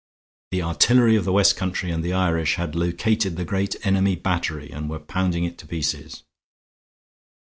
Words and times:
The 0.49 0.63
artillery 0.63 1.15
of 1.15 1.25
the 1.25 1.31
West 1.31 1.55
country 1.55 1.91
and 1.91 2.03
the 2.03 2.11
Irish 2.11 2.55
had 2.55 2.73
located 2.73 3.35
the 3.35 3.45
great 3.45 3.75
enemy 3.85 4.15
battery, 4.15 4.71
and 4.71 4.89
were 4.89 4.97
pounding 4.97 5.43
it 5.43 5.59
to 5.59 5.67
pieces. 5.67 6.23